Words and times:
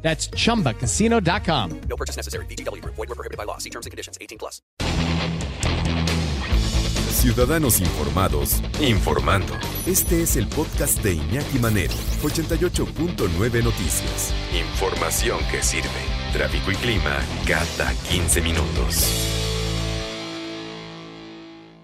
That's 0.00 0.30
chumbacasino.com. 0.30 1.80
No 1.88 1.96
purchase 1.96 2.16
necessary. 2.16 2.46
BGW. 2.46 2.82
Void 2.84 2.96
were 2.96 3.14
prohibited 3.14 3.36
by 3.36 3.44
law. 3.44 3.58
See 3.58 3.70
terms 3.70 3.84
and 3.84 3.90
conditions. 3.90 4.16
18 4.20 4.38
plus. 4.38 4.62
Ciudadanos 7.10 7.80
informados, 7.80 8.62
informando. 8.80 9.52
Este 9.86 10.22
es 10.22 10.36
el 10.36 10.46
podcast 10.46 11.02
de 11.02 11.14
Iñaki 11.14 11.58
Manero, 11.58 11.94
88.9 12.22 13.64
Noticias. 13.64 14.32
Información 14.54 15.40
que 15.50 15.60
sirve. 15.62 15.88
Tráfico 16.32 16.70
y 16.70 16.76
clima 16.76 17.18
cada 17.44 17.92
15 18.08 18.40
minutos. 18.40 19.57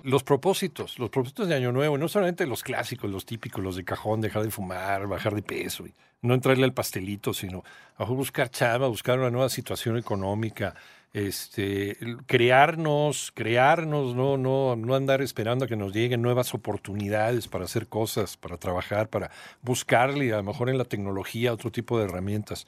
Los 0.04 0.22
propósitos, 0.22 0.98
los 0.98 1.08
propósitos 1.08 1.48
de 1.48 1.54
Año 1.54 1.72
Nuevo, 1.72 1.96
no 1.96 2.08
solamente 2.08 2.46
los 2.46 2.62
clásicos, 2.62 3.10
los 3.10 3.24
típicos, 3.24 3.64
los 3.64 3.76
de 3.76 3.84
cajón, 3.84 4.20
dejar 4.20 4.42
de 4.42 4.50
fumar, 4.50 5.06
bajar 5.06 5.34
de 5.34 5.40
peso, 5.40 5.86
y 5.86 5.94
no 6.20 6.34
entrarle 6.34 6.64
al 6.64 6.74
pastelito, 6.74 7.32
sino 7.32 7.64
a 7.96 8.04
buscar 8.04 8.50
chava, 8.50 8.86
buscar 8.86 9.18
una 9.18 9.30
nueva 9.30 9.48
situación 9.48 9.96
económica, 9.96 10.74
este, 11.14 11.96
crearnos, 12.26 13.32
crearnos, 13.34 14.14
no, 14.14 14.36
no, 14.36 14.76
no 14.76 14.94
andar 14.94 15.22
esperando 15.22 15.64
a 15.64 15.68
que 15.68 15.76
nos 15.76 15.94
lleguen 15.94 16.20
nuevas 16.20 16.52
oportunidades 16.52 17.48
para 17.48 17.64
hacer 17.64 17.86
cosas, 17.86 18.36
para 18.36 18.58
trabajar, 18.58 19.08
para 19.08 19.30
buscarle 19.62 20.34
a 20.34 20.36
lo 20.36 20.42
mejor 20.42 20.68
en 20.68 20.76
la 20.76 20.84
tecnología 20.84 21.54
otro 21.54 21.72
tipo 21.72 21.98
de 21.98 22.04
herramientas. 22.04 22.66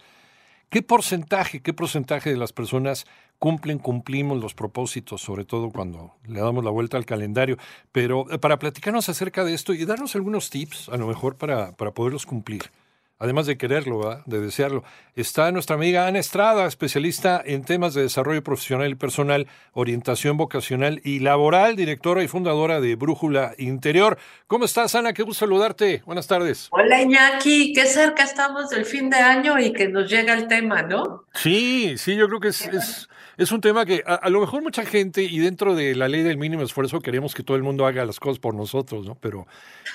¿Qué 0.71 0.81
porcentaje, 0.81 1.61
qué 1.61 1.75
porcentaje 1.75 2.31
de 2.31 2.37
las 2.37 2.55
personas 2.55 3.07
cumplen, 3.39 3.79
cumplimos 3.79 4.41
los 4.41 4.55
propósitos, 4.55 5.21
sobre 5.21 5.45
todo 5.45 5.71
cuando 5.71 6.15
le 6.27 6.41
damos 6.41 6.65
la 6.65 6.71
vuelta 6.71 6.97
al 6.97 7.07
calendario? 7.07 7.57
Pero 7.93 8.31
eh, 8.31 8.39
para 8.39 8.59
platicarnos 8.59 9.09
acerca 9.09 9.45
de 9.45 9.55
esto 9.55 9.75
y 9.75 9.85
darnos 9.85 10.15
algunos 10.15 10.51
tips, 10.51 10.89
a 10.89 10.97
lo 10.97 11.07
mejor 11.07 11.37
para, 11.37 11.73
para 11.73 11.93
poderlos 11.93 12.27
cumplir 12.27 12.71
además 13.19 13.47
de 13.47 13.57
quererlo, 13.57 13.99
¿verdad? 13.99 14.23
de 14.27 14.41
desearlo. 14.41 14.85
Está 15.15 15.51
nuestra 15.53 15.77
amiga 15.77 16.07
Ana 16.07 16.19
Estrada, 16.19 16.67
especialista 16.67 17.43
en 17.45 17.65
temas 17.65 17.95
de 17.95 18.03
desarrollo 18.03 18.43
profesional 18.43 18.91
y 18.91 18.95
personal, 18.95 19.47
orientación 19.73 20.37
vocacional 20.37 21.01
y 21.05 21.21
laboral, 21.21 21.77
directora 21.77 22.23
y 22.23 22.29
fundadora 22.29 22.81
de 22.81 22.97
Brújula 22.97 23.55
Interior. 23.59 24.19
¿Cómo 24.47 24.65
estás, 24.65 24.95
Ana? 24.95 25.13
Qué 25.13 25.23
gusto 25.23 25.41
saludarte. 25.41 26.03
Buenas 26.05 26.27
tardes. 26.27 26.69
Hola, 26.71 27.01
Iñaki. 27.01 27.73
Qué 27.73 27.87
cerca 27.87 28.25
estamos 28.25 28.71
del 28.71 28.85
fin 28.85 29.09
de 29.09 29.17
año 29.17 29.59
y 29.59 29.73
que 29.73 29.89
nos 29.89 30.11
llega 30.11 30.35
el 30.35 30.49
tema, 30.49 30.83
¿no? 30.83 31.25
Sí, 31.35 31.95
sí, 31.97 32.17
yo 32.17 32.29
creo 32.29 32.41
que 32.41 32.49
es, 32.49 32.67
es, 32.67 33.09
es 33.39 33.53
un 33.53 33.61
tema 33.61 33.87
que 33.87 34.03
a, 34.07 34.15
a, 34.15 34.29
lo 34.29 34.41
mejor 34.41 34.63
mucha 34.63 34.85
gente, 34.85 35.23
y 35.23 35.39
dentro 35.39 35.75
de 35.75 35.95
la 35.95 36.09
ley 36.09 36.23
del 36.23 36.37
mínimo 36.37 36.63
esfuerzo, 36.63 37.01
queremos 37.01 37.35
que 37.35 37.43
todo 37.43 37.57
el 37.57 37.63
mundo 37.63 37.87
haga 37.87 38.05
las 38.05 38.21
cosas 38.21 38.39
por 38.39 38.55
nosotros, 38.55 39.07
¿no? 39.07 39.17
Pero, 39.21 39.47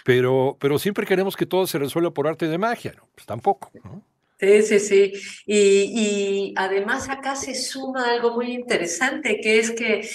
pero, 0.04 0.58
pero 0.60 0.80
siempre 0.80 1.06
queremos 1.06 1.36
que 1.36 1.46
todo 1.46 1.68
se 1.68 1.78
resuelva 1.78 2.12
por 2.12 2.28
arte 2.28 2.48
de 2.48 2.58
magia, 2.58 2.94
¿no? 2.98 3.11
Pues 3.16 3.26
tampoco, 3.26 3.72
¿no? 3.84 4.02
Sí, 4.40 4.64
sí, 4.64 4.80
sí. 4.80 5.14
Y, 5.46 5.58
y 5.58 6.54
además 6.58 7.10
acá 7.10 7.36
se 7.36 7.54
suma 7.54 8.10
algo 8.10 8.32
muy 8.32 8.52
interesante, 8.52 9.40
que 9.40 9.60
es 9.60 9.72
que 9.72 10.08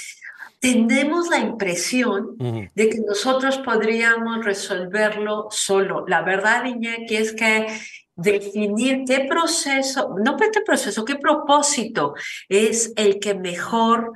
tenemos 0.61 1.29
la 1.29 1.39
impresión 1.39 2.37
de 2.39 2.89
que 2.89 2.99
nosotros 3.07 3.59
podríamos 3.59 4.45
resolverlo 4.45 5.49
solo. 5.51 6.05
La 6.09 6.23
verdad, 6.23 6.65
Iñaki, 6.65 7.17
es 7.17 7.33
que 7.33 7.67
definir 8.17 9.05
qué 9.07 9.27
proceso, 9.29 10.17
no 10.19 10.37
qué 10.37 10.49
proceso, 10.65 11.05
qué 11.05 11.17
propósito 11.17 12.15
es 12.49 12.93
el 12.97 13.21
que 13.21 13.35
mejor, 13.35 14.13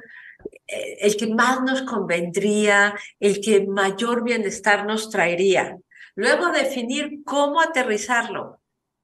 eh, 0.66 0.99
el 1.00 1.16
que 1.16 1.26
más 1.28 1.62
nos 1.62 1.82
convendría, 1.82 2.94
el 3.21 3.41
que 3.41 3.66
mayor 3.66 4.25
bienestar 4.25 4.87
nos 4.87 5.10
traería. 5.10 5.76
Luego 6.15 6.50
definir 6.50 7.22
cómo 7.25 7.60
aterrizarlo, 7.60 8.59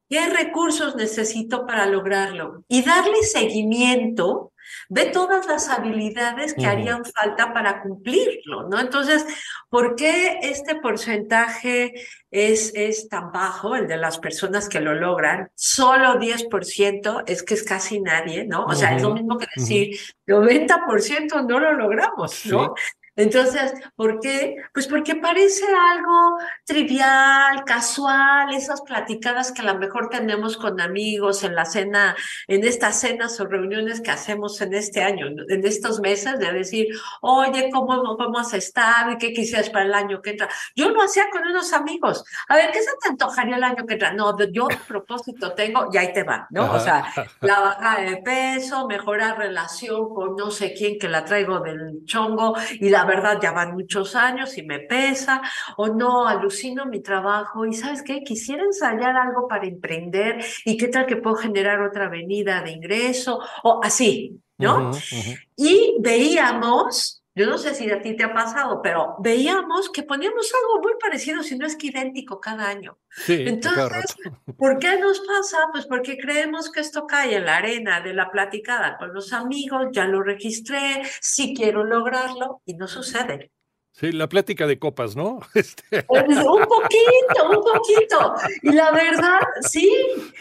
qué 0.09 0.27
recursos 0.27 0.97
necesito 0.97 1.67
para 1.67 1.87
lograrlo 1.87 2.65
y 2.69 2.83
darle 2.83 3.23
seguimiento 3.23 4.53
ve 4.89 5.07
todas 5.07 5.47
las 5.47 5.69
habilidades 5.69 6.55
que 6.55 6.63
uh 6.63 6.65
-huh. 6.65 6.71
harían 6.71 7.05
falta 7.05 7.53
para 7.53 7.83
cumplirlo, 7.83 8.69
¿no? 8.69 8.81
Entonces, 8.81 9.27
¿por 9.69 9.97
qué 9.97 10.39
este 10.43 10.77
porcentaje 10.77 11.95
es, 12.31 12.73
es 12.75 13.09
tan 13.09 13.33
bajo, 13.33 13.77
el 13.77 13.87
de 13.87 13.97
las 13.97 14.19
personas 14.19 14.69
que 14.69 14.81
lo 14.81 14.95
logran? 14.95 15.51
Solo 15.55 16.19
10% 16.19 17.25
es 17.27 17.43
que 17.43 17.55
es 17.55 17.63
casi 17.63 18.01
nadie, 18.01 18.45
¿no? 18.45 18.65
O 18.65 18.75
sea, 18.75 18.91
uh 18.91 18.93
-huh. 18.93 18.97
es 18.97 19.03
lo 19.03 19.15
mismo 19.15 19.39
que 19.39 19.47
decir, 19.57 19.97
uh 20.29 20.33
-huh. 20.33 20.45
90% 20.45 21.43
no 21.43 21.59
lo 21.61 21.73
logramos, 21.73 22.47
¿no? 22.47 22.75
Sí. 22.77 22.83
Entonces, 23.17 23.73
¿por 23.95 24.21
qué? 24.21 24.57
Pues 24.75 24.87
porque 24.87 25.17
parece 25.17 25.65
algo 25.65 26.39
trivial, 26.65 27.65
casual, 27.65 28.55
esas 28.55 28.83
platicadas 28.83 29.53
que 29.53 29.63
a 29.63 29.73
lo 29.73 29.79
mejor 29.79 30.11
tenemos 30.11 30.59
con 30.59 30.81
amigos 30.81 31.43
en 31.43 31.55
la 31.55 31.65
cena, 31.65 32.15
en 32.47 32.65
estas 32.65 33.01
cenas 33.01 33.41
o 33.41 33.47
reuniones 33.47 34.03
que 34.03 34.11
hacemos 34.11 34.61
en 34.61 34.75
este 34.75 35.03
año, 35.03 35.27
en 35.49 35.67
estos 35.67 36.01
meses, 36.01 36.39
de 36.39 36.53
decir, 36.53 36.89
oye, 37.23 37.71
¿cómo 37.73 38.17
vamos 38.19 38.53
a 38.53 38.59
estar? 38.59 39.11
¿Y 39.13 39.17
qué 39.17 39.33
quisieras 39.33 39.71
para 39.71 39.87
el 39.87 39.95
año 39.95 40.21
que 40.21 40.31
entra? 40.31 40.49
Yo 40.75 40.91
lo 40.91 41.03
hacía 41.03 41.25
con 41.33 41.43
unos 41.43 41.73
amigos. 41.73 42.23
A 42.49 42.57
ver, 42.57 42.71
¿qué 42.71 42.81
se 42.81 42.91
te 43.03 43.09
antojaría 43.09 43.57
el 43.57 43.65
año 43.65 43.87
que 43.87 43.95
entra? 43.95 44.13
No, 44.13 44.37
yo 44.53 44.69
propósito 44.87 45.53
tengo, 45.53 45.89
y 45.91 45.97
ahí 45.97 46.13
te 46.13 46.23
va, 46.23 46.47
¿no? 46.51 46.71
O 46.71 46.81
sea, 46.81 47.07
la 47.41 47.61
baja 47.61 48.01
de 48.03 48.19
peso, 48.19 48.87
mejorar 48.87 49.39
relación 49.39 50.13
con 50.15 50.37
no 50.37 50.51
sé 50.51 50.75
quién 50.75 50.99
que 50.99 51.09
la 51.09 51.25
traigo 51.25 51.61
del 51.61 52.05
chongo 52.05 52.55
y 52.79 52.91
la 52.91 53.06
verdad 53.07 53.39
ya 53.41 53.53
van 53.53 53.73
muchos 53.73 54.15
años 54.15 54.59
y 54.59 54.63
me 54.63 54.81
pesa, 54.81 55.41
o 55.77 55.89
no, 55.89 56.27
alucino 56.27 56.87
mi 56.87 57.01
trabajo 57.01 57.65
y 57.65 57.73
sabes 57.73 58.03
qué, 58.03 58.23
quisiera 58.23 58.65
ensayar 58.65 59.17
algo 59.17 59.49
para 59.49 59.67
emprender 59.67 60.45
y 60.65 60.77
qué 60.77 60.89
tal 60.89 61.07
que 61.07 61.17
puedo 61.17 61.37
generar 61.37 61.81
otra 61.83 62.07
avenida 62.07 62.63
de 62.63 62.73
ingreso, 62.73 63.41
o 63.63 63.81
así, 63.83 64.41
¿no? 64.59 64.77
Uh 64.77 64.81
-huh, 64.91 65.19
uh 65.19 65.25
-huh. 65.25 65.39
Y 65.57 65.97
veíamos, 66.01 67.23
yo 67.37 67.47
no 67.47 67.59
sé 67.59 67.75
si 67.75 67.91
a 67.91 68.01
ti 68.01 68.17
te 68.17 68.25
ha 68.25 68.33
pasado, 68.33 68.81
pero 68.83 69.17
veíamos 69.19 69.91
que 69.91 70.03
poníamos 70.03 70.51
algo 70.55 70.83
muy 70.83 70.95
parecido, 70.99 71.43
si 71.43 71.59
no 71.59 71.67
es 71.67 71.77
que 71.77 71.89
idéntico 71.89 72.41
cada 72.41 72.67
año. 72.67 72.99
Sí, 73.11 73.45
Entonces, 73.47 74.17
¿por 74.57 74.79
qué 74.79 74.99
nos 74.99 75.21
pasa? 75.21 75.59
Pues 75.71 75.85
porque 75.85 76.17
creemos 76.17 76.73
que 76.73 76.81
esto 76.81 77.07
cae 77.07 77.37
en 77.37 77.45
la 77.45 77.59
arena 77.59 78.01
de 78.01 78.15
la 78.15 78.31
platicada 78.31 78.97
con 78.97 79.13
los 79.13 79.35
amigos, 79.35 79.89
ya 79.93 80.07
lo 80.07 80.23
registré, 80.23 81.03
sí 81.21 81.53
quiero 81.55 81.85
lograrlo 81.85 82.63
y 82.65 82.73
no 82.73 82.89
sucede. 82.89 83.53
Sí, 83.99 84.13
la 84.13 84.29
plática 84.29 84.67
de 84.67 84.79
copas, 84.79 85.17
¿no? 85.17 85.41
Este... 85.55 86.03
Pues, 86.03 86.27
un 86.29 86.67
poquito, 86.67 87.49
un 87.49 87.65
poquito. 87.65 88.35
Y 88.61 88.73
la 88.73 88.91
verdad, 88.93 89.41
sí, 89.63 89.91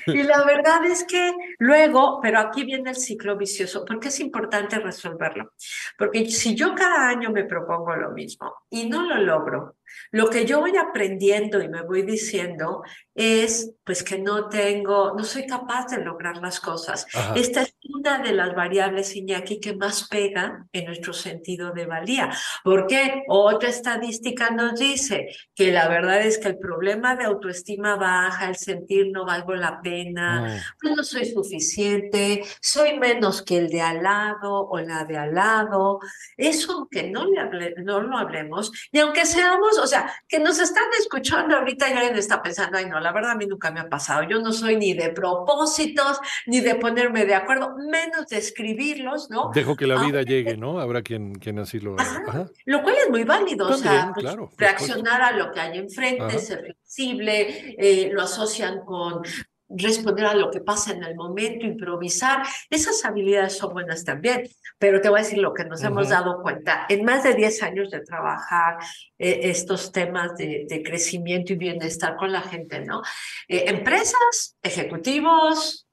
y 0.08 0.24
la 0.24 0.44
verdad 0.44 0.84
es 0.84 1.06
que 1.06 1.34
luego, 1.60 2.20
pero 2.22 2.40
aquí 2.40 2.66
viene 2.66 2.90
el 2.90 2.98
ciclo 2.98 3.38
vicioso, 3.38 3.86
porque 3.86 4.10
es 4.10 4.20
importante 4.20 4.78
resolverlo. 4.80 5.54
Porque 5.98 6.30
si 6.32 6.54
yo 6.54 6.76
cada 6.76 7.08
año 7.08 7.32
me 7.32 7.46
propongo 7.46 7.96
lo 7.96 8.12
mismo 8.12 8.54
y 8.70 8.90
no 8.90 9.04
lo 9.04 9.22
logro, 9.22 9.78
lo 10.12 10.30
que 10.30 10.46
yo 10.46 10.60
voy 10.60 10.76
aprendiendo 10.76 11.62
y 11.62 11.70
me 11.70 11.82
voy 11.84 12.02
diciendo 12.02 12.84
es 13.16 13.72
pues 13.86 14.04
que 14.04 14.18
no 14.20 14.50
tengo, 14.50 15.14
no 15.16 15.24
soy 15.24 15.46
capaz 15.46 15.88
de 15.88 16.04
lograr 16.04 16.38
las 16.38 16.60
cosas. 16.60 17.06
Ajá. 17.14 17.34
Esta 17.36 17.62
es 17.62 17.76
una 17.94 18.18
de 18.18 18.34
las 18.34 18.56
variables, 18.56 19.16
Iñaki, 19.16 19.60
que 19.60 19.76
más 19.76 20.08
pega 20.08 20.66
en 20.74 20.86
nuestro 20.86 21.14
sentido 21.14 21.72
de 21.72 21.86
valía. 21.86 22.32
Porque 22.64 23.24
otra 23.28 23.70
estadística 23.70 24.50
nos 24.50 24.80
dice 24.80 25.28
que 25.54 25.72
la 25.72 25.88
verdad 25.88 26.22
es 26.22 26.40
que 26.40 26.50
el 26.50 26.58
problema 26.58 27.16
de 27.16 27.26
autoestima 27.26 27.96
baja, 27.96 28.50
el 28.50 28.56
sentir 28.56 29.12
no 29.12 29.26
valgo 29.26 29.56
la 29.56 29.82
pena, 29.82 30.42
mm. 30.42 30.80
pues 30.82 30.96
no 30.96 31.04
soy 31.04 31.26
suficiente, 31.26 32.44
soy 32.60 32.98
menos 32.98 33.44
que 33.44 33.60
el 33.60 33.70
de 33.70 33.82
al 33.82 34.04
lado 34.04 34.68
o 34.68 34.80
la 34.80 35.06
de 35.06 35.18
al 35.18 35.36
lado. 35.36 36.00
Eso 36.36 36.74
aunque 36.74 37.10
no, 37.12 37.26
le 37.26 37.40
hable, 37.40 37.76
no 37.84 38.02
lo 38.02 38.18
hablemos, 38.18 38.72
y 38.92 39.00
aunque 39.00 39.26
seamos, 39.26 39.78
o 39.78 39.88
sea, 39.88 40.12
que 40.28 40.40
nos 40.40 40.60
están 40.60 40.86
escuchando 41.00 41.56
ahorita 41.56 41.90
y 41.90 41.94
alguien 41.94 42.16
está 42.16 42.42
pensando, 42.42 42.78
ay 42.78 42.88
no, 42.90 43.00
la 43.06 43.12
verdad 43.12 43.32
a 43.32 43.36
mí 43.36 43.46
nunca 43.46 43.70
me 43.70 43.80
ha 43.80 43.88
pasado, 43.88 44.24
yo 44.28 44.42
no 44.42 44.52
soy 44.52 44.78
ni 44.78 44.94
de 44.94 45.10
propósitos, 45.10 46.20
ni 46.48 46.60
de 46.60 46.74
ponerme 46.74 47.26
de 47.26 47.36
acuerdo, 47.36 47.76
menos 47.78 48.28
de 48.30 48.38
escribirlos, 48.38 49.30
¿no? 49.30 49.52
Dejo 49.54 49.76
que 49.76 49.86
la 49.86 50.02
vida 50.04 50.20
Aunque, 50.20 50.34
llegue, 50.34 50.58
¿no? 50.58 50.80
Habrá 50.80 51.04
quien, 51.04 51.36
quien 51.36 51.60
así 51.60 51.80
lo. 51.80 52.00
Ajá. 52.00 52.50
Lo 52.66 52.82
cual 52.82 52.96
es 52.96 53.10
muy 53.12 53.24
válido, 53.24 53.70
También, 53.70 53.94
o 53.94 53.96
sea, 53.96 54.12
pues, 54.14 54.26
claro, 54.26 54.50
reaccionar 54.58 55.22
a 55.22 55.32
lo 55.34 55.52
que 55.52 55.60
hay 55.60 55.78
enfrente, 55.78 56.24
Ajá. 56.24 56.40
ser 56.40 56.62
flexible, 56.62 57.76
eh, 57.78 58.10
lo 58.12 58.24
asocian 58.24 58.84
con 58.84 59.22
responder 59.70 60.26
a 60.26 60.36
lo 60.36 60.52
que 60.52 60.62
pasa 60.62 60.94
en 60.94 61.04
el 61.04 61.16
momento, 61.16 61.66
improvisar. 61.66 62.44
Esas 62.70 63.04
habilidades 63.06 63.58
son 63.58 63.74
buenas 63.74 64.04
también, 64.04 64.44
pero 64.78 65.02
te 65.02 65.10
voy 65.10 65.20
a 65.20 65.24
decir 65.24 65.40
lo 65.40 65.54
que 65.54 65.66
nos 65.66 65.84
hemos 65.84 66.10
dado 66.10 66.42
cuenta. 66.42 66.86
En 66.90 67.04
más 67.04 67.24
de 67.24 67.34
10 67.34 67.64
años 67.64 67.92
de 67.92 68.02
trabajar 68.02 68.78
eh, 69.18 69.40
estos 69.44 69.92
temas 69.92 70.36
de, 70.38 70.66
de, 70.68 70.84
crecimiento 70.84 71.54
y 71.54 71.58
bienestar 71.58 72.16
con 72.16 72.32
la 72.32 72.42
gente, 72.42 72.82
¿no? 72.82 73.02
Eh, 73.48 73.66
empresas, 73.68 74.58
ejecutivos, 74.62 75.86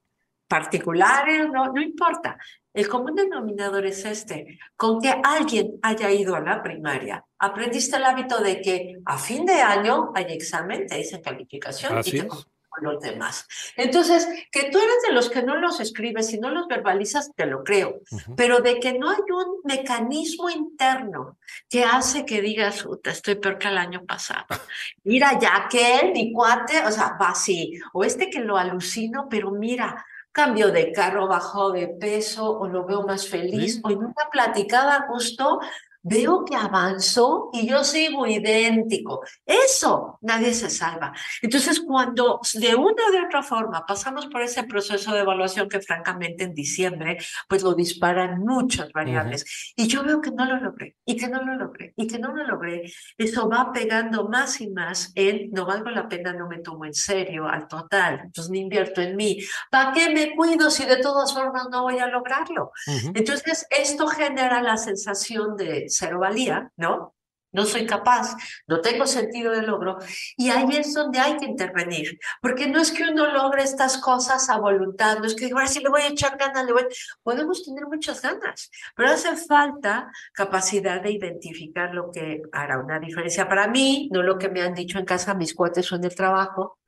particulares, 0.52 1.48
no, 1.50 1.72
no 1.72 1.80
importa. 1.80 2.36
El 2.74 2.86
común 2.86 3.14
denominador 3.14 3.86
es 3.86 4.04
este, 4.04 4.58
con 4.76 5.00
que 5.00 5.08
alguien 5.24 5.78
haya 5.80 6.10
ido 6.10 6.34
a 6.34 6.40
la 6.40 6.62
primaria, 6.62 7.24
aprendiste 7.38 7.96
el 7.96 8.04
hábito 8.04 8.42
de 8.42 8.60
que 8.60 8.96
a 9.06 9.16
fin 9.16 9.46
de 9.46 9.54
año 9.54 10.12
hay 10.14 10.26
examen, 10.28 10.86
te 10.86 10.96
dicen 10.96 11.22
calificación 11.22 12.00
y 12.04 12.10
te 12.10 12.28
con 12.72 12.84
los 12.84 13.00
demás. 13.00 13.46
Entonces, 13.76 14.26
que 14.50 14.70
tú 14.70 14.78
eres 14.78 15.02
de 15.06 15.12
los 15.12 15.28
que 15.28 15.42
no 15.42 15.56
los 15.56 15.78
escribes 15.78 16.32
y 16.32 16.38
no 16.38 16.50
los 16.50 16.66
verbalizas, 16.66 17.30
te 17.36 17.46
lo 17.46 17.62
creo, 17.62 18.00
pero 18.36 18.60
de 18.60 18.80
que 18.80 18.98
no 18.98 19.10
hay 19.10 19.20
un 19.30 19.60
mecanismo 19.64 20.48
interno 20.48 21.38
que 21.68 21.84
hace 21.84 22.24
que 22.24 22.40
digas, 22.40 22.86
estoy 23.04 23.34
peor 23.34 23.58
que 23.58 23.68
el 23.68 23.78
año 23.78 24.04
pasado. 24.06 24.46
Mira, 25.04 25.38
ya 25.38 25.68
que 25.70 26.00
él, 26.00 26.12
mi 26.12 26.32
cuate, 26.32 26.84
o 26.86 26.90
sea, 26.90 27.16
va 27.20 27.30
así, 27.30 27.78
o 27.92 28.04
este 28.04 28.30
que 28.30 28.40
lo 28.40 28.56
alucino, 28.56 29.28
pero 29.28 29.50
mira, 29.50 30.04
cambio 30.32 30.72
de 30.72 30.92
carro, 30.92 31.28
bajó 31.28 31.72
de 31.72 31.88
peso, 31.88 32.58
o 32.58 32.66
lo 32.66 32.86
veo 32.86 33.02
más 33.02 33.28
feliz, 33.28 33.80
o 33.84 33.90
en 33.90 33.98
una 33.98 34.30
platicada 34.30 35.06
justo 35.08 35.60
veo 36.02 36.44
que 36.44 36.56
avanzo 36.56 37.50
y 37.52 37.66
yo 37.68 37.84
sigo 37.84 38.26
idéntico. 38.26 39.22
Eso, 39.46 40.18
nadie 40.22 40.52
se 40.54 40.68
salva. 40.70 41.12
Entonces, 41.40 41.80
cuando 41.80 42.40
de 42.54 42.74
una 42.74 43.06
o 43.08 43.12
de 43.12 43.22
otra 43.26 43.42
forma 43.42 43.84
pasamos 43.86 44.26
por 44.26 44.42
ese 44.42 44.64
proceso 44.64 45.12
de 45.12 45.20
evaluación 45.20 45.68
que 45.68 45.80
francamente 45.80 46.44
en 46.44 46.54
diciembre, 46.54 47.18
pues 47.48 47.62
lo 47.62 47.74
disparan 47.74 48.40
muchas 48.40 48.92
variables. 48.92 49.72
Y 49.76 49.86
yo 49.86 50.02
veo 50.02 50.20
que 50.20 50.30
no 50.30 50.44
lo 50.44 50.56
logré, 50.56 50.96
y 51.04 51.16
que 51.16 51.28
no 51.28 51.42
lo 51.42 51.54
logré, 51.54 51.92
y 51.96 52.06
que 52.06 52.18
no 52.18 52.34
lo 52.34 52.44
logré. 52.44 52.92
Eso 53.16 53.48
va 53.48 53.72
pegando 53.72 54.28
más 54.28 54.60
y 54.60 54.70
más 54.70 55.12
en, 55.14 55.50
no 55.52 55.66
valgo 55.66 55.90
la 55.90 56.08
pena, 56.08 56.32
no 56.32 56.48
me 56.48 56.58
tomo 56.58 56.84
en 56.84 56.94
serio 56.94 57.46
al 57.46 57.68
total, 57.68 58.20
entonces 58.24 58.50
me 58.50 58.58
invierto 58.58 59.00
en 59.00 59.16
mí. 59.16 59.38
¿Para 59.70 59.92
qué 59.92 60.10
me 60.10 60.34
cuido 60.34 60.70
si 60.70 60.84
de 60.84 60.96
todas 60.96 61.32
formas 61.32 61.68
no 61.70 61.82
voy 61.82 61.98
a 61.98 62.06
lograrlo? 62.06 62.72
Entonces, 63.14 63.66
esto 63.70 64.06
genera 64.08 64.62
la 64.62 64.76
sensación 64.76 65.56
de 65.56 65.88
cero 65.92 66.18
valía, 66.20 66.70
¿no? 66.76 67.14
No 67.52 67.66
soy 67.66 67.86
capaz, 67.86 68.34
no 68.66 68.80
tengo 68.80 69.06
sentido 69.06 69.52
de 69.52 69.62
logro. 69.62 69.98
Y 70.38 70.48
ahí 70.48 70.74
es 70.74 70.94
donde 70.94 71.18
hay 71.18 71.36
que 71.36 71.44
intervenir, 71.44 72.18
porque 72.40 72.66
no 72.66 72.80
es 72.80 72.90
que 72.90 73.04
uno 73.04 73.30
logre 73.30 73.62
estas 73.62 73.98
cosas 73.98 74.48
a 74.48 74.58
voluntad, 74.58 75.18
no 75.18 75.26
es 75.26 75.34
que 75.34 75.50
ahora 75.52 75.66
sí 75.66 75.80
le 75.80 75.90
voy 75.90 76.00
a 76.00 76.08
echar 76.08 76.38
ganas, 76.38 76.64
le 76.64 76.72
voy... 76.72 76.86
podemos 77.22 77.62
tener 77.62 77.86
muchas 77.86 78.22
ganas, 78.22 78.70
pero 78.96 79.10
hace 79.10 79.36
falta 79.36 80.10
capacidad 80.32 81.02
de 81.02 81.12
identificar 81.12 81.94
lo 81.94 82.10
que 82.10 82.40
hará 82.52 82.78
una 82.78 82.98
diferencia 82.98 83.46
para 83.46 83.68
mí, 83.68 84.08
no 84.12 84.22
lo 84.22 84.38
que 84.38 84.48
me 84.48 84.62
han 84.62 84.72
dicho 84.72 84.98
en 84.98 85.04
casa 85.04 85.34
mis 85.34 85.54
cuates 85.54 85.92
o 85.92 85.96
en 85.96 86.04
el 86.04 86.14
trabajo, 86.14 86.78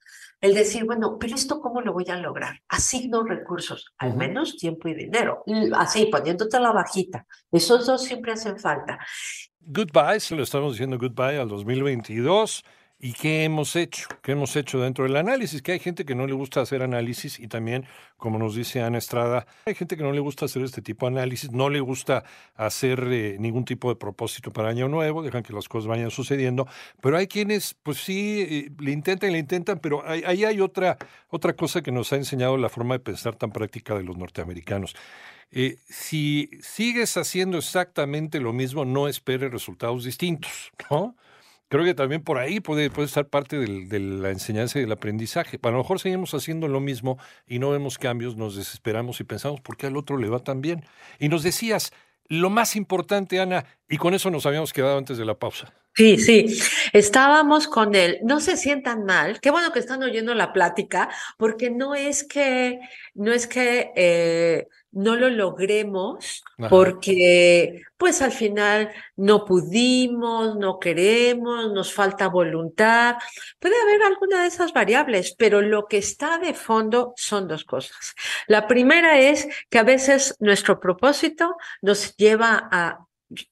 el 0.45 0.53
decir, 0.53 0.85
bueno, 0.85 1.17
pero 1.19 1.35
esto 1.35 1.59
cómo 1.59 1.81
lo 1.81 1.95
voy 1.95 2.05
a 2.11 2.17
lograr? 2.17 2.61
Asigno 2.69 3.23
recursos, 3.25 3.95
al 3.97 4.15
menos 4.15 4.59
tiempo 4.59 4.89
y 4.89 4.95
dinero, 4.95 5.43
así 5.75 6.05
poniéndote 6.05 6.61
la 6.61 6.71
bajita. 6.71 7.27
Esos 7.51 7.87
dos 7.87 8.05
siempre 8.05 8.33
hacen 8.33 8.59
falta. 8.59 8.99
Goodbye, 9.59 10.21
se 10.21 10.37
lo 10.37 10.43
estamos 10.43 10.75
diciendo 10.75 10.99
goodbye 10.99 11.39
al 11.39 11.49
2022. 11.49 12.63
¿Y 13.05 13.13
qué 13.13 13.45
hemos 13.45 13.77
hecho? 13.77 14.09
¿Qué 14.23 14.33
hemos 14.33 14.57
hecho 14.57 14.81
dentro 14.81 15.05
del 15.05 15.17
análisis? 15.17 15.61
Que 15.61 15.73
hay 15.73 15.79
gente 15.79 16.07
que 16.07 16.15
no 16.15 16.27
le 16.27 16.33
gusta 16.33 16.63
hacer 16.63 16.83
análisis 16.83 17.39
y 17.39 17.49
también, 17.49 17.85
como 18.17 18.39
nos 18.39 18.55
dice 18.55 18.81
Ana 18.81 18.97
Estrada, 18.97 19.47
hay 19.67 19.75
gente 19.75 19.99
que 19.99 20.03
no 20.03 20.11
le 20.11 20.21
gusta 20.21 20.47
hacer 20.47 20.63
este 20.63 20.81
tipo 20.81 21.05
de 21.05 21.19
análisis, 21.19 21.53
no 21.53 21.69
le 21.69 21.81
gusta 21.81 22.25
hacer 22.55 23.07
eh, 23.13 23.37
ningún 23.39 23.67
tipo 23.67 23.91
de 23.91 23.97
propósito 23.97 24.55
para 24.55 24.71
año 24.71 24.89
nuevo, 24.89 25.23
dejan 25.23 25.43
que 25.43 25.53
las 25.53 25.69
cosas 25.69 25.87
vayan 25.87 26.11
sucediendo, 26.11 26.67
pero 27.03 27.19
hay 27.19 27.27
quienes, 27.27 27.75
pues 27.75 27.99
sí, 27.99 28.41
eh, 28.41 28.71
le 28.79 28.93
intentan, 28.93 29.33
le 29.33 29.39
intentan, 29.39 29.81
pero 29.81 30.03
ahí 30.09 30.43
hay 30.47 30.61
otra, 30.63 30.97
otra 31.29 31.53
cosa 31.53 31.83
que 31.83 31.93
nos 31.93 32.11
ha 32.15 32.17
enseñado 32.17 32.57
la 32.57 32.71
forma 32.71 32.95
de 32.95 33.01
pensar 33.01 33.37
tan 33.37 33.53
práctica 33.53 33.95
de 33.95 34.03
los 34.03 34.17
norteamericanos. 34.17 34.97
Eh, 35.51 35.77
si 35.91 36.49
sigues 36.63 37.19
haciendo 37.19 37.59
exactamente 37.59 38.41
lo 38.41 38.55
mismo, 38.55 38.87
no 38.87 39.09
esperes 39.09 39.53
resultados 39.53 40.05
distintos, 40.05 40.73
¿no? 40.91 41.15
Creo 41.75 41.85
que 41.85 41.95
también 41.95 42.23
por 42.23 42.39
ahí 42.39 42.61
puede, 42.61 42.89
estar 43.03 43.27
parte 43.27 43.59
de 43.59 43.99
la 43.99 44.31
enseñanza 44.31 44.79
y 44.79 44.83
del 44.83 44.93
aprendizaje. 44.93 45.59
A 45.61 45.71
lo 45.71 45.79
mejor 45.79 45.99
seguimos 45.99 46.33
haciendo 46.33 46.69
lo 46.69 46.79
mismo 46.79 47.19
y 47.49 47.59
no 47.59 47.71
vemos 47.71 47.99
cambios, 47.99 48.37
nos 48.37 48.55
desesperamos 48.55 49.19
y 49.19 49.25
pensamos, 49.25 49.61
¿por 49.61 49.77
qué 49.77 49.89
al 49.89 49.97
otro 49.97 50.17
le 50.17 50.29
va 50.29 50.39
tan 50.39 50.61
bien? 50.61 50.85
Y 51.19 51.29
nos 51.29 51.43
decías, 51.43 51.93
lo 52.29 52.49
más 52.49 52.77
importante, 52.77 53.41
Ana, 53.41 53.65
y 53.89 53.97
con 53.97 54.15
eso 54.15 54.31
nos 54.31 54.47
habíamos 54.47 54.73
quedado 54.73 54.99
antes 54.99 55.19
de 55.19 55.25
la 55.25 55.35
pausa. 55.35 55.75
Sí, 55.97 56.19
sí, 56.19 56.47
estábamos 56.93 57.69
con 57.69 57.95
él. 57.95 58.19
No 58.25 58.41
se 58.41 58.57
sientan 58.57 59.05
mal. 59.05 59.41
Qué 59.41 59.51
bueno 59.51 59.73
que 59.73 59.79
están 59.79 60.03
oyendo 60.03 60.35
la 60.35 60.53
plática, 60.53 61.09
porque 61.39 61.71
no 61.71 61.95
es 61.95 62.25
que, 62.25 62.81
no 63.15 63.33
es 63.33 63.47
que 63.47 63.93
eh, 63.95 64.67
no 64.91 65.15
lo 65.15 65.29
logremos, 65.31 66.43
porque 66.69 67.83
pues 67.97 68.23
al 68.23 68.33
final 68.33 68.91
no 69.17 69.45
pudimos, 69.45 70.57
no 70.57 70.81
queremos, 70.81 71.73
nos 71.73 71.93
falta 71.93 72.29
voluntad. 72.29 73.17
Puede 73.61 73.81
haber 73.81 74.03
alguna 74.03 74.43
de 74.43 74.49
esas 74.49 74.73
variables, 74.73 75.35
pero 75.37 75.63
lo 75.63 75.87
que 75.87 75.99
está 75.99 76.39
de 76.39 76.55
fondo 76.55 77.13
son 77.17 77.47
dos 77.47 77.65
cosas. 77.65 78.15
La 78.49 78.67
primera 78.67 79.21
es 79.21 79.47
que 79.71 79.79
a 79.79 79.85
veces 79.85 80.35
nuestro 80.41 80.81
propósito 80.81 81.57
nos 81.83 82.17
lleva 82.17 82.69
a 82.71 82.99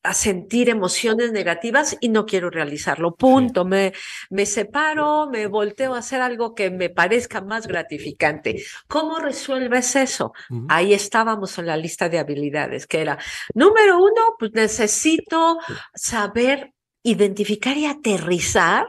a 0.02 0.14
sentir 0.14 0.68
emociones 0.68 1.32
negativas 1.32 1.96
y 2.00 2.08
no 2.08 2.26
quiero 2.26 2.50
realizarlo. 2.50 3.14
Punto. 3.14 3.64
Me, 3.64 3.92
me 4.30 4.46
separo, 4.46 5.28
me 5.30 5.46
volteo 5.46 5.94
a 5.94 5.98
hacer 5.98 6.20
algo 6.20 6.54
que 6.54 6.70
me 6.70 6.90
parezca 6.90 7.40
más 7.40 7.66
gratificante. 7.66 8.62
¿Cómo 8.88 9.18
resuelves 9.18 9.96
eso? 9.96 10.32
Ahí 10.68 10.94
estábamos 10.94 11.58
en 11.58 11.66
la 11.66 11.76
lista 11.76 12.08
de 12.08 12.18
habilidades, 12.18 12.86
que 12.86 13.00
era, 13.00 13.18
número 13.54 13.98
uno, 13.98 14.36
pues 14.38 14.52
necesito 14.52 15.58
saber 15.94 16.72
identificar 17.02 17.76
y 17.76 17.86
aterrizar, 17.86 18.86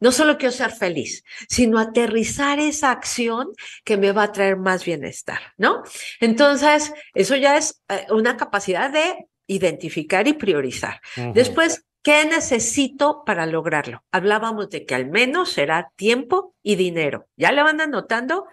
no 0.00 0.12
solo 0.12 0.38
quiero 0.38 0.52
ser 0.52 0.70
feliz, 0.70 1.24
sino 1.48 1.78
aterrizar 1.78 2.58
esa 2.58 2.90
acción 2.90 3.48
que 3.84 3.96
me 3.96 4.12
va 4.12 4.24
a 4.24 4.32
traer 4.32 4.56
más 4.56 4.84
bienestar, 4.84 5.40
¿no? 5.58 5.82
Entonces, 6.20 6.92
eso 7.14 7.36
ya 7.36 7.56
es 7.56 7.82
eh, 7.88 8.06
una 8.10 8.36
capacidad 8.36 8.90
de 8.90 9.26
identificar 9.50 10.28
y 10.28 10.34
priorizar. 10.34 11.00
Después, 11.34 11.84
¿qué 12.04 12.24
necesito 12.24 13.24
para 13.26 13.46
lograrlo? 13.46 14.04
Hablábamos 14.12 14.70
de 14.70 14.86
que 14.86 14.94
al 14.94 15.10
menos 15.10 15.50
será 15.50 15.90
tiempo 15.96 16.54
y 16.62 16.76
dinero. 16.76 17.26
¿Ya 17.36 17.50
le 17.50 17.64
van 17.64 17.80
anotando? 17.80 18.46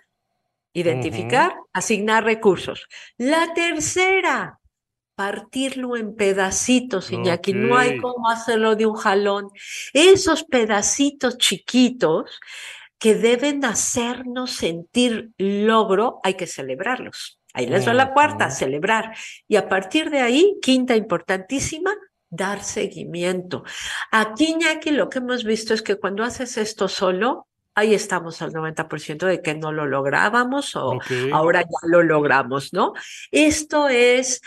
Identificar, 0.74 1.56
asignar 1.72 2.24
recursos. 2.24 2.88
La 3.18 3.54
tercera, 3.54 4.60
partirlo 5.16 5.98
en 5.98 6.16
pedacitos, 6.16 7.12
Iñaki. 7.12 7.54
No 7.54 7.78
hay 7.78 8.00
cómo 8.00 8.30
hacerlo 8.32 8.76
de 8.76 8.88
un 8.88 8.96
jalón. 8.96 9.50
Esos 9.94 10.44
pedacitos 10.46 11.38
chiquitos 11.38 12.40
que 12.98 13.14
deben 13.14 13.64
hacernos 13.66 14.52
sentir 14.52 15.30
logro, 15.38 16.20
hay 16.24 16.34
que 16.34 16.48
celebrarlos. 16.48 17.37
Ahí 17.58 17.66
les 17.66 17.88
va 17.88 17.94
la 17.96 18.14
cuarta, 18.14 18.52
celebrar. 18.52 19.16
Y 19.48 19.56
a 19.56 19.68
partir 19.68 20.12
de 20.12 20.22
ahí, 20.22 20.60
quinta 20.62 20.96
importantísima, 20.96 21.92
dar 22.30 22.64
seguimiento. 22.64 23.64
Aquí, 24.12 24.56
Ñaki, 24.56 24.92
lo 24.92 25.10
que 25.10 25.18
hemos 25.18 25.44
visto 25.44 25.74
es 25.74 25.82
que 25.82 25.96
cuando 25.96 26.24
haces 26.24 26.56
esto 26.58 26.88
solo, 26.88 27.48
ahí 27.74 27.96
estamos 27.96 28.44
al 28.44 28.54
90% 28.54 29.26
de 29.26 29.42
que 29.42 29.56
no 29.56 29.72
lo 29.72 29.88
lográbamos 29.88 30.76
o 30.76 31.00
ahora 31.34 31.62
ya 31.62 31.88
lo 31.88 32.04
logramos, 32.04 32.74
¿no? 32.74 32.94
Esto 33.32 33.90
es 33.90 34.40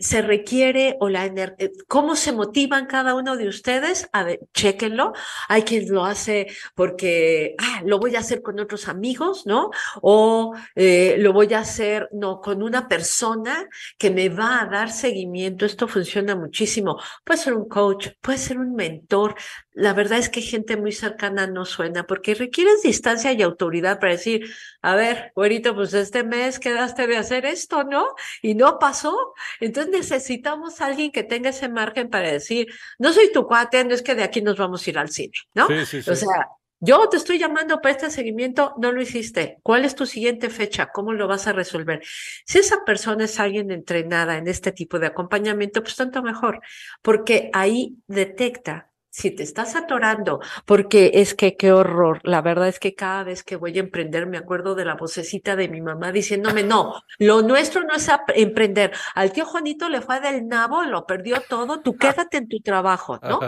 se 0.00 0.22
requiere 0.22 0.96
o 1.00 1.08
la 1.08 1.26
eh, 1.26 1.72
cómo 1.86 2.16
se 2.16 2.32
motivan 2.32 2.86
cada 2.86 3.14
uno 3.14 3.36
de 3.36 3.48
ustedes, 3.48 4.08
a 4.12 4.24
ver, 4.24 4.40
chéquenlo. 4.52 5.12
Hay 5.48 5.62
quien 5.62 5.92
lo 5.92 6.04
hace 6.04 6.48
porque 6.74 7.54
ah, 7.58 7.82
lo 7.84 7.98
voy 7.98 8.16
a 8.16 8.20
hacer 8.20 8.42
con 8.42 8.58
otros 8.58 8.88
amigos, 8.88 9.46
¿no? 9.46 9.70
O 10.02 10.54
eh, 10.74 11.16
lo 11.18 11.32
voy 11.32 11.54
a 11.54 11.60
hacer 11.60 12.08
no 12.12 12.40
con 12.40 12.62
una 12.62 12.88
persona 12.88 13.68
que 13.98 14.10
me 14.10 14.28
va 14.28 14.62
a 14.62 14.66
dar 14.66 14.90
seguimiento. 14.90 15.64
Esto 15.64 15.86
funciona 15.86 16.34
muchísimo. 16.34 17.00
Puede 17.24 17.40
ser 17.40 17.54
un 17.54 17.68
coach, 17.68 18.08
puede 18.20 18.38
ser 18.38 18.58
un 18.58 18.74
mentor. 18.74 19.36
La 19.72 19.92
verdad 19.92 20.18
es 20.18 20.28
que 20.28 20.40
gente 20.40 20.76
muy 20.76 20.92
cercana 20.92 21.46
no 21.46 21.64
suena 21.64 22.04
porque 22.04 22.34
requieres 22.34 22.82
distancia 22.82 23.32
y 23.32 23.42
autoridad 23.42 24.00
para 24.00 24.12
decir, 24.12 24.50
a 24.82 24.96
ver, 24.96 25.32
güerito, 25.36 25.74
pues 25.74 25.94
este 25.94 26.24
mes 26.24 26.58
quedaste 26.58 27.06
de 27.06 27.16
hacer 27.16 27.46
esto, 27.46 27.84
¿no? 27.84 28.06
Y 28.42 28.54
no 28.54 28.78
pasó. 28.80 29.34
Entonces 29.68 29.92
necesitamos 29.92 30.80
a 30.80 30.86
alguien 30.86 31.12
que 31.12 31.22
tenga 31.22 31.50
ese 31.50 31.68
margen 31.68 32.08
para 32.08 32.30
decir, 32.30 32.68
no 32.98 33.12
soy 33.12 33.30
tu 33.32 33.46
cuate, 33.46 33.84
no 33.84 33.92
es 33.92 34.02
que 34.02 34.14
de 34.14 34.22
aquí 34.22 34.40
nos 34.40 34.56
vamos 34.56 34.86
a 34.86 34.90
ir 34.90 34.98
al 34.98 35.10
cine, 35.10 35.34
¿no? 35.54 35.66
O 35.66 36.14
sea, 36.14 36.48
Yo 36.80 37.08
te 37.08 37.16
estoy 37.16 37.38
llamando 37.38 37.80
para 37.80 37.92
este 37.92 38.10
seguimiento, 38.10 38.72
no 38.78 38.92
lo 38.92 39.02
hiciste. 39.02 39.58
¿Cuál 39.62 39.84
es 39.84 39.94
tu 39.94 40.06
siguiente 40.06 40.48
fecha? 40.48 40.90
¿Cómo 40.92 41.12
lo 41.12 41.26
vas 41.26 41.46
a 41.46 41.52
resolver? 41.52 42.00
Si 42.46 42.58
esa 42.58 42.84
persona 42.84 43.24
es 43.24 43.38
alguien 43.40 43.70
entrenada 43.70 44.38
en 44.38 44.46
este 44.46 44.72
tipo 44.72 44.98
de 44.98 45.08
acompañamiento, 45.08 45.82
pues 45.82 45.96
tanto 45.96 46.22
mejor, 46.22 46.60
porque 47.02 47.50
ahí 47.52 47.96
detecta 48.06 48.90
si 49.18 49.32
te 49.32 49.42
estás 49.42 49.74
atorando, 49.74 50.40
porque 50.64 51.10
es 51.14 51.34
que 51.34 51.56
qué 51.56 51.72
horror. 51.72 52.20
La 52.22 52.40
verdad 52.40 52.68
es 52.68 52.78
que 52.78 52.94
cada 52.94 53.24
vez 53.24 53.42
que 53.42 53.56
voy 53.56 53.76
a 53.76 53.80
emprender 53.80 54.26
me 54.26 54.38
acuerdo 54.38 54.76
de 54.76 54.84
la 54.84 54.94
vocecita 54.94 55.56
de 55.56 55.68
mi 55.68 55.80
mamá 55.80 56.12
diciéndome, 56.12 56.62
no, 56.62 57.02
lo 57.18 57.42
nuestro 57.42 57.82
no 57.82 57.94
es 57.94 58.08
emprender. 58.36 58.92
Al 59.16 59.32
tío 59.32 59.44
Juanito 59.44 59.88
le 59.88 60.02
fue 60.02 60.20
del 60.20 60.46
nabo, 60.46 60.84
lo 60.84 61.04
perdió 61.04 61.42
todo, 61.48 61.80
tú 61.80 61.96
quédate 61.96 62.36
en 62.36 62.48
tu 62.48 62.60
trabajo, 62.60 63.18
¿no? 63.20 63.40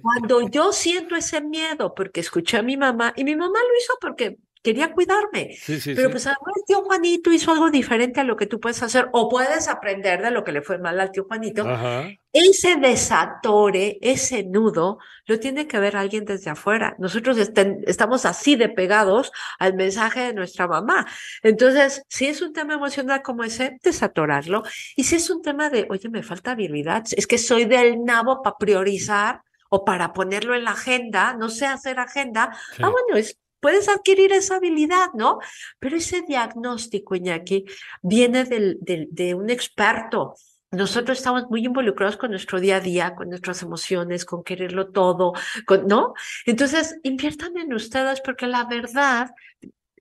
Cuando 0.00 0.48
yo 0.48 0.72
siento 0.72 1.16
ese 1.16 1.40
miedo, 1.40 1.92
porque 1.92 2.20
escuché 2.20 2.58
a 2.58 2.62
mi 2.62 2.76
mamá, 2.76 3.12
y 3.16 3.24
mi 3.24 3.34
mamá 3.34 3.58
lo 3.58 3.78
hizo 3.78 3.94
porque 4.00 4.38
quería 4.66 4.92
cuidarme. 4.92 5.56
Pero 5.64 6.10
pues 6.10 6.26
el 6.26 6.34
tío 6.66 6.82
Juanito 6.82 7.30
hizo 7.30 7.52
algo 7.52 7.70
diferente 7.70 8.18
a 8.18 8.24
lo 8.24 8.36
que 8.36 8.46
tú 8.46 8.58
puedes 8.58 8.82
hacer 8.82 9.08
o 9.12 9.28
puedes 9.28 9.68
aprender 9.68 10.20
de 10.20 10.32
lo 10.32 10.42
que 10.42 10.50
le 10.50 10.60
fue 10.60 10.78
mal 10.78 10.98
al 10.98 11.12
tío 11.12 11.24
Juanito. 11.24 11.64
Ese 12.32 12.74
desatore, 12.74 13.96
ese 14.00 14.42
nudo, 14.42 14.98
lo 15.26 15.38
tiene 15.38 15.68
que 15.68 15.78
ver 15.78 15.96
alguien 15.96 16.24
desde 16.24 16.50
afuera. 16.50 16.96
Nosotros 16.98 17.38
estamos 17.38 18.26
así 18.26 18.56
de 18.56 18.68
pegados 18.68 19.30
al 19.60 19.74
mensaje 19.74 20.20
de 20.20 20.34
nuestra 20.34 20.66
mamá. 20.66 21.06
Entonces, 21.44 22.02
si 22.08 22.26
es 22.26 22.42
un 22.42 22.52
tema 22.52 22.74
emocional 22.74 23.22
como 23.22 23.44
ese, 23.44 23.78
desatorarlo. 23.84 24.64
Y 24.96 25.04
si 25.04 25.14
es 25.14 25.30
un 25.30 25.42
tema 25.42 25.70
de, 25.70 25.86
oye, 25.90 26.08
me 26.08 26.24
falta 26.24 26.50
habilidad, 26.50 27.04
es 27.16 27.28
que 27.28 27.38
soy 27.38 27.66
del 27.66 28.02
nabo 28.02 28.42
para 28.42 28.56
priorizar 28.58 29.42
o 29.68 29.84
para 29.84 30.12
ponerlo 30.12 30.56
en 30.56 30.64
la 30.64 30.72
agenda, 30.72 31.34
no 31.34 31.50
sé 31.50 31.66
hacer 31.66 31.98
agenda, 31.98 32.50
ah, 32.80 32.88
bueno, 32.88 33.16
es 33.16 33.38
puedes 33.60 33.88
adquirir 33.88 34.32
esa 34.32 34.56
habilidad, 34.56 35.08
¿no? 35.14 35.38
Pero 35.78 35.96
ese 35.96 36.22
diagnóstico, 36.22 37.14
Iñaki, 37.14 37.64
viene 38.02 38.44
del, 38.44 38.78
de 38.80 39.34
un 39.34 39.50
experto. 39.50 40.34
Nosotros 40.72 41.18
estamos 41.18 41.48
muy 41.48 41.64
involucrados 41.64 42.16
con 42.16 42.30
nuestro 42.30 42.60
día 42.60 42.76
a 42.76 42.80
día, 42.80 43.14
con 43.14 43.28
nuestras 43.28 43.62
emociones, 43.62 44.24
con 44.24 44.42
quererlo 44.42 44.88
todo, 44.90 45.32
¿no? 45.86 46.14
Entonces, 46.44 46.98
inviertan 47.02 47.56
en 47.56 47.72
ustedes 47.72 48.20
porque 48.20 48.46
la 48.46 48.64
verdad, 48.64 49.30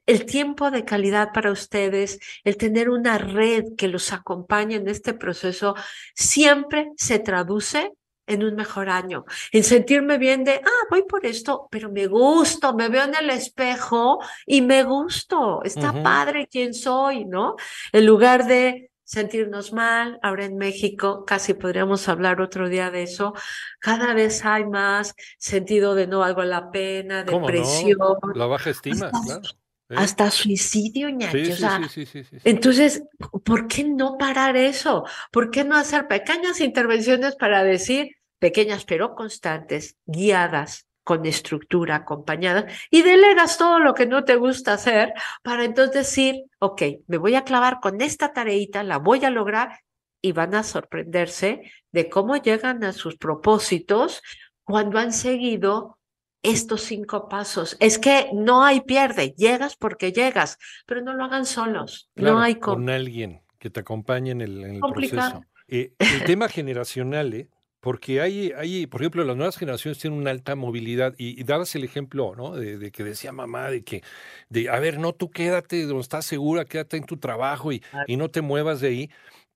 el 0.05 0.25
tiempo 0.25 0.71
de 0.71 0.83
calidad 0.83 1.31
para 1.33 1.51
ustedes, 1.51 2.19
el 2.43 2.57
tener 2.57 2.89
una 2.89 3.17
red 3.17 3.75
que 3.77 3.87
los 3.87 4.11
acompañe 4.11 4.75
en 4.75 4.89
este 4.89 5.13
proceso, 5.13 5.75
siempre 6.15 6.91
se 6.97 7.19
traduce 7.19 7.91
en 8.27 8.43
un 8.43 8.55
mejor 8.55 8.89
año, 8.89 9.25
en 9.51 9.63
sentirme 9.63 10.17
bien 10.17 10.43
de, 10.43 10.61
ah, 10.63 10.85
voy 10.89 11.03
por 11.03 11.25
esto, 11.25 11.67
pero 11.69 11.91
me 11.91 12.07
gusto, 12.07 12.73
me 12.73 12.89
veo 12.89 13.03
en 13.03 13.15
el 13.15 13.29
espejo 13.29 14.19
y 14.45 14.61
me 14.61 14.83
gusto, 14.83 15.61
está 15.63 16.03
padre 16.03 16.47
quién 16.47 16.73
soy, 16.73 17.25
¿no? 17.25 17.55
En 17.91 18.05
lugar 18.05 18.47
de 18.47 18.91
sentirnos 19.03 19.71
mal, 19.71 20.19
ahora 20.23 20.45
en 20.45 20.57
México, 20.57 21.25
casi 21.25 21.53
podríamos 21.53 22.09
hablar 22.09 22.41
otro 22.41 22.67
día 22.67 22.89
de 22.89 23.03
eso, 23.03 23.33
cada 23.79 24.13
vez 24.13 24.43
hay 24.45 24.65
más 24.65 25.13
sentido 25.37 25.93
de 25.93 26.07
no 26.07 26.19
valgo 26.19 26.43
la 26.43 26.71
pena, 26.71 27.23
depresión. 27.23 27.97
La 28.33 28.47
baja 28.47 28.71
estima, 28.71 29.11
hasta, 29.13 29.41
claro. 29.87 30.03
Hasta 30.03 30.31
suicidio, 30.31 31.09
ñachi. 31.09 31.53
Sí, 31.89 32.05
sí, 32.05 32.23
sí, 32.23 32.37
entonces, 32.43 33.03
¿por 33.43 33.67
qué 33.67 33.83
no 33.83 34.17
parar 34.17 34.57
eso? 34.57 35.05
¿Por 35.31 35.51
qué 35.51 35.63
no 35.63 35.75
hacer 35.75 36.07
pequeñas 36.07 36.59
intervenciones 36.61 37.35
para 37.35 37.63
decir, 37.63 38.15
pequeñas 38.39 38.85
pero 38.85 39.15
constantes, 39.15 39.97
guiadas, 40.05 40.87
con 41.05 41.25
estructura, 41.27 41.97
acompañadas, 41.97 42.65
y 42.89 43.03
delegas 43.03 43.59
todo 43.59 43.79
lo 43.79 43.93
que 43.93 44.07
no 44.07 44.23
te 44.25 44.35
gusta 44.35 44.73
hacer 44.73 45.13
para 45.43 45.63
entonces 45.63 45.93
decir, 45.93 46.45
ok, 46.59 46.81
me 47.07 47.17
voy 47.17 47.35
a 47.35 47.43
clavar 47.43 47.79
con 47.79 48.01
esta 48.01 48.33
tareita, 48.33 48.81
la 48.83 48.97
voy 48.97 49.23
a 49.23 49.29
lograr 49.29 49.79
y 50.19 50.31
van 50.31 50.55
a 50.55 50.63
sorprenderse 50.63 51.61
de 51.91 52.09
cómo 52.09 52.37
llegan 52.37 52.83
a 52.83 52.91
sus 52.91 53.17
propósitos 53.17 54.23
cuando 54.63 54.97
han 54.97 55.13
seguido 55.13 55.99
estos 56.45 56.81
cinco 56.81 57.27
pasos. 57.29 57.77
Es 57.79 57.97
que 57.97 58.29
no 58.33 58.63
hay 58.63 58.81
pierde, 58.81 59.33
llegas 59.37 59.75
porque 59.75 60.11
llegas, 60.11 60.57
pero 60.85 61.01
no 61.01 61.13
lo 61.13 61.23
hagan 61.25 61.45
solos. 61.45 62.09
no 62.15 62.39
hay 62.39 62.55
con 62.55 62.89
alguien 62.89 63.41
que 63.59 63.69
te 63.69 63.79
acompañe 63.79 64.31
en 64.31 64.41
el, 64.41 64.79
proceso. 64.79 65.43
Eh, 65.67 65.93
el 65.97 66.23
tema 66.25 66.47
generacional, 66.47 67.33
¿eh? 67.33 67.49
porque 67.85 68.19
hay, 68.19 68.51
hay, 68.57 68.87
por 68.87 69.01
ejemplo, 69.01 69.23
las 69.23 69.35
nuevas 69.35 69.57
generaciones 69.57 69.99
tienen 69.99 70.17
una 70.19 70.31
alta 70.31 70.55
movilidad 70.55 71.13
y, 71.19 71.43
dabas 71.43 71.75
el 71.75 71.83
ejemplo, 71.83 72.33
¿no? 72.35 72.55
De, 72.55 72.91
que 72.91 73.03
decía 73.03 73.31
mamá, 73.31 73.69
de 73.69 73.83
que, 73.83 74.01
de, 74.49 74.69
a 74.69 74.79
ver, 74.79 74.97
no, 74.97 75.13
tú 75.13 75.29
quédate 75.29 75.83
donde 75.83 76.01
estás 76.01 76.25
segura, 76.25 76.65
quédate 76.65 76.97
en 76.97 77.03
tu 77.03 77.17
trabajo 77.17 77.71
y, 77.71 77.83
y 78.07 78.17
no 78.17 78.29
te 78.29 78.41
muevas 78.41 78.81
de 78.81 78.87
ahí. 78.87 79.11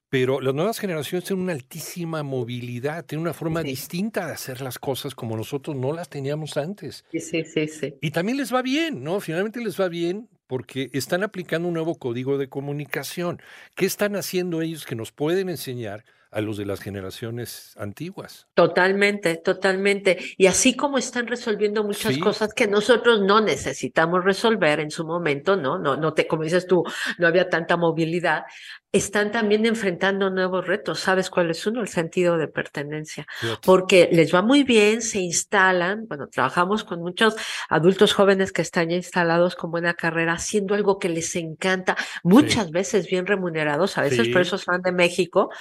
Pero 0.10 0.42
las 0.42 0.56
nuevas 0.56 0.80
generaciones 0.80 1.26
tienen 1.26 1.44
una 1.44 1.54
altísima 1.54 2.24
movilidad, 2.24 3.06
tienen 3.06 3.22
una 3.22 3.34
forma 3.34 3.62
distinta 3.62 4.26
de 4.26 4.34
hacer 4.34 4.60
las 4.62 4.80
cosas 4.80 5.14
como 5.14 5.38
nosotros 5.38 5.76
no 5.76 5.94
las 5.94 6.10
teníamos 6.10 6.58
antes. 6.58 7.06
Sí, 7.12 7.20
sí, 7.20 7.44
sí, 7.44 7.68
sí. 7.68 7.96
Y 8.02 8.12
también 8.12 8.38
les 8.38 8.54
va 8.54 8.64
bien, 8.64 9.04
¿no? 9.04 9.20
Finalmente 9.20 9.62
les 9.64 9.80
va 9.80 9.88
bien 9.88 10.28
porque 10.48 10.90
están 10.94 11.22
aplicando 11.22 11.68
un 11.68 11.76
nuevo 11.76 12.00
código 12.00 12.40
de 12.40 12.50
comunicación. 12.50 13.40
¿Qué 13.76 13.86
están 13.86 14.16
haciendo 14.16 14.64
ellos 14.64 14.88
que 14.88 14.96
nos 14.96 15.12
pueden 15.12 15.48
enseñar? 15.48 16.04
A 16.32 16.42
los 16.42 16.58
de 16.58 16.66
las 16.66 16.80
generaciones 16.80 17.74
antiguas. 17.78 18.48
Totalmente, 18.54 19.38
totalmente. 19.38 20.18
Y 20.38 20.48
así 20.48 20.76
como 20.76 20.98
están 20.98 21.28
resolviendo 21.28 21.84
muchas 21.84 22.18
cosas 22.18 22.54
que 22.54 22.68
nosotros 22.68 23.22
no 23.22 23.42
necesitamos 23.42 24.24
resolver 24.24 24.80
en 24.80 24.92
su 24.92 25.06
momento, 25.06 25.56
¿no? 25.56 25.80
No, 25.80 25.98
no 25.98 26.14
te, 26.14 26.28
como 26.28 26.44
dices 26.44 26.68
tú, 26.68 26.84
no 27.18 27.28
había 27.28 27.50
tanta 27.50 27.78
movilidad 27.78 28.44
están 28.92 29.32
también 29.32 29.66
enfrentando 29.66 30.30
nuevos 30.30 30.66
retos. 30.66 31.00
¿Sabes 31.00 31.30
cuál 31.30 31.52
es 31.52 31.66
uno? 31.68 31.82
El 31.82 31.88
sentido 31.88 32.38
de 32.38 32.48
pertenencia. 32.48 33.28
Porque 33.64 34.10
les 34.12 34.34
va 34.34 34.42
muy 34.42 34.64
bien, 34.64 35.02
se 35.02 35.20
instalan, 35.20 36.08
bueno, 36.08 36.28
trabajamos 36.28 36.84
con 36.84 37.00
muchos 37.02 37.36
adultos 37.70 38.14
jóvenes 38.14 38.52
que 38.52 38.64
están 38.64 38.90
ya 38.90 38.96
instalados 38.96 39.56
con 39.56 39.70
buena 39.70 39.94
carrera, 39.94 40.34
haciendo 40.34 40.74
algo 40.74 40.98
que 40.98 41.10
les 41.10 41.36
encanta, 41.36 41.96
muchas 42.24 42.72
veces 42.72 43.08
bien 43.08 43.28
remunerados, 43.28 43.98
a 43.98 44.02
veces 44.02 44.30
por 44.30 44.42
eso 44.42 44.58
van 44.66 44.82
de 44.82 44.92
México, 44.92 45.52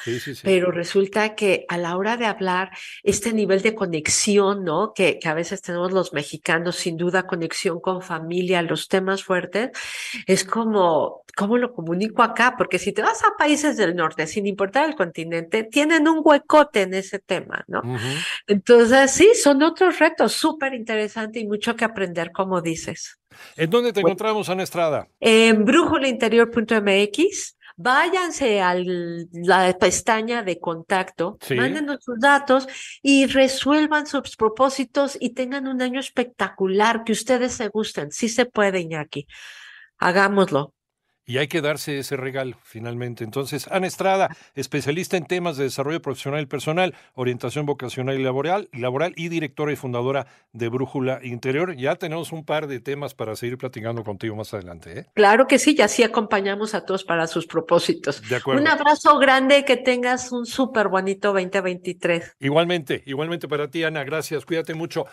pero 0.42 0.57
resulta 0.66 1.34
que 1.34 1.64
a 1.68 1.78
la 1.78 1.96
hora 1.96 2.16
de 2.16 2.26
hablar, 2.26 2.70
este 3.02 3.32
nivel 3.32 3.62
de 3.62 3.74
conexión, 3.74 4.64
¿no? 4.64 4.92
Que, 4.94 5.18
que 5.18 5.28
a 5.28 5.34
veces 5.34 5.62
tenemos 5.62 5.92
los 5.92 6.12
mexicanos, 6.12 6.76
sin 6.76 6.96
duda, 6.96 7.26
conexión 7.26 7.80
con 7.80 8.02
familia, 8.02 8.62
los 8.62 8.88
temas 8.88 9.24
fuertes, 9.24 9.70
es 10.26 10.44
como, 10.44 11.22
¿cómo 11.36 11.56
lo 11.56 11.72
comunico 11.72 12.22
acá? 12.22 12.54
Porque 12.56 12.78
si 12.78 12.92
te 12.92 13.02
vas 13.02 13.22
a 13.24 13.36
países 13.38 13.76
del 13.76 13.94
norte, 13.96 14.26
sin 14.26 14.46
importar 14.46 14.88
el 14.88 14.96
continente, 14.96 15.64
tienen 15.64 16.08
un 16.08 16.20
huecote 16.22 16.82
en 16.82 16.94
ese 16.94 17.18
tema, 17.18 17.64
¿no? 17.68 17.82
Entonces, 18.46 19.10
sí, 19.10 19.30
son 19.34 19.62
otros 19.62 19.98
retos 19.98 20.32
súper 20.32 20.74
interesantes 20.74 21.42
y 21.42 21.46
mucho 21.46 21.76
que 21.76 21.84
aprender, 21.84 22.32
como 22.32 22.60
dices. 22.60 23.18
¿En 23.56 23.70
dónde 23.70 23.92
te 23.92 24.00
encontramos, 24.00 24.48
Ana 24.48 24.62
Estrada? 24.62 25.08
En 25.20 25.64
brújulainterior.mx. 25.64 27.57
Váyanse 27.80 28.60
a 28.60 28.74
la 28.74 29.72
pestaña 29.78 30.42
de 30.42 30.58
contacto, 30.58 31.38
mándenos 31.56 31.98
sus 32.02 32.18
datos 32.18 32.66
y 33.02 33.26
resuelvan 33.26 34.04
sus 34.08 34.34
propósitos 34.34 35.16
y 35.20 35.30
tengan 35.30 35.68
un 35.68 35.80
año 35.80 36.00
espectacular, 36.00 37.04
que 37.04 37.12
ustedes 37.12 37.52
se 37.52 37.68
gusten. 37.68 38.10
Sí 38.10 38.28
se 38.28 38.46
puede, 38.46 38.80
Iñaki. 38.80 39.28
Hagámoslo. 39.96 40.74
Y 41.28 41.36
hay 41.36 41.46
que 41.46 41.60
darse 41.60 41.98
ese 41.98 42.16
regalo, 42.16 42.56
finalmente. 42.62 43.22
Entonces, 43.22 43.68
Ana 43.70 43.86
Estrada, 43.86 44.34
especialista 44.54 45.18
en 45.18 45.26
temas 45.26 45.58
de 45.58 45.64
desarrollo 45.64 46.00
profesional 46.00 46.40
y 46.40 46.46
personal, 46.46 46.94
orientación 47.12 47.66
vocacional 47.66 48.18
y 48.18 48.22
laboral, 48.22 48.70
laboral 48.72 49.12
y 49.14 49.28
directora 49.28 49.70
y 49.70 49.76
fundadora 49.76 50.26
de 50.54 50.70
Brújula 50.70 51.20
Interior. 51.22 51.76
Ya 51.76 51.96
tenemos 51.96 52.32
un 52.32 52.46
par 52.46 52.66
de 52.66 52.80
temas 52.80 53.14
para 53.14 53.36
seguir 53.36 53.58
platicando 53.58 54.04
contigo 54.04 54.36
más 54.36 54.54
adelante. 54.54 55.00
¿eh? 55.00 55.06
Claro 55.12 55.46
que 55.46 55.58
sí, 55.58 55.76
y 55.76 55.82
así 55.82 56.02
acompañamos 56.02 56.74
a 56.74 56.86
todos 56.86 57.04
para 57.04 57.26
sus 57.26 57.46
propósitos. 57.46 58.26
De 58.26 58.36
acuerdo. 58.36 58.62
Un 58.62 58.68
abrazo 58.68 59.18
grande, 59.18 59.66
que 59.66 59.76
tengas 59.76 60.32
un 60.32 60.46
súper 60.46 60.88
bonito 60.88 61.34
2023. 61.34 62.36
Igualmente, 62.40 63.02
igualmente 63.04 63.48
para 63.48 63.68
ti, 63.68 63.84
Ana. 63.84 64.02
Gracias, 64.02 64.46
cuídate 64.46 64.72
mucho. 64.72 65.04